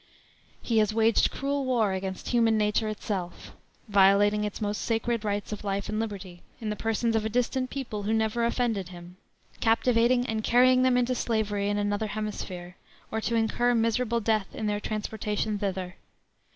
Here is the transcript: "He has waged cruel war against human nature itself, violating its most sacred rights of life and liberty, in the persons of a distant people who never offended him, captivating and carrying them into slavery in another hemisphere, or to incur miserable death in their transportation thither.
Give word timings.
"He 0.63 0.79
has 0.79 0.95
waged 0.95 1.29
cruel 1.29 1.63
war 1.63 1.93
against 1.93 2.29
human 2.29 2.57
nature 2.57 2.87
itself, 2.87 3.51
violating 3.87 4.43
its 4.43 4.59
most 4.59 4.81
sacred 4.81 5.23
rights 5.23 5.51
of 5.51 5.63
life 5.63 5.89
and 5.89 5.99
liberty, 5.99 6.41
in 6.59 6.71
the 6.71 6.75
persons 6.75 7.15
of 7.15 7.23
a 7.23 7.29
distant 7.29 7.69
people 7.69 8.01
who 8.01 8.11
never 8.11 8.43
offended 8.43 8.89
him, 8.89 9.17
captivating 9.59 10.25
and 10.25 10.43
carrying 10.43 10.81
them 10.81 10.97
into 10.97 11.13
slavery 11.13 11.69
in 11.69 11.77
another 11.77 12.07
hemisphere, 12.07 12.77
or 13.11 13.21
to 13.21 13.35
incur 13.35 13.75
miserable 13.75 14.21
death 14.21 14.47
in 14.55 14.65
their 14.65 14.79
transportation 14.79 15.59
thither. 15.59 15.97